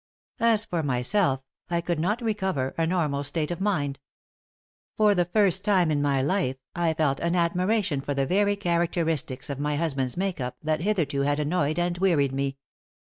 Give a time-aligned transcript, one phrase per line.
[0.39, 3.99] As for myself, I could not recover a normal state of mind.
[4.97, 9.47] For the first time in my life, I felt an admiration for the very characteristics
[9.51, 12.57] of my husband's make up that hitherto had annoyed and wearied me.